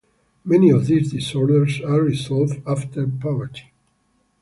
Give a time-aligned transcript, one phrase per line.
[0.43, 3.71] Many of these disorders are resolved after puberty.